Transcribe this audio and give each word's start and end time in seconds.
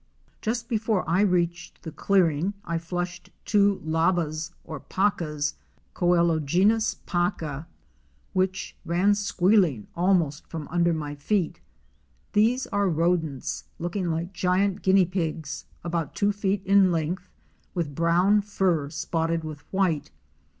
305 0.41 0.41
Just 0.41 0.67
before 0.67 1.07
I 1.07 1.21
reached 1.21 1.83
the 1.83 1.91
clearing 1.91 2.55
I 2.65 2.79
flushed 2.79 3.29
two 3.45 3.79
labbas 3.85 4.49
or 4.63 4.79
pacas 4.79 5.53
(Coelogenys 5.93 6.95
paca) 7.05 7.67
which 8.33 8.75
ran 8.83 9.13
squealing 9.13 9.85
almost 9.95 10.47
from 10.47 10.67
under 10.69 10.91
my 10.91 11.13
feet. 11.13 11.59
These 12.33 12.65
are 12.73 12.89
rodents, 12.89 13.65
looking 13.77 14.09
like 14.09 14.33
giant 14.33 14.81
Guinea 14.81 15.05
pigs 15.05 15.65
about 15.83 16.15
two 16.15 16.31
feet 16.31 16.63
in 16.65 16.91
length, 16.91 17.29
with 17.75 17.93
brown 17.93 18.41
fur 18.41 18.89
spotted 18.89 19.43
with 19.43 19.59
white. 19.71 20.09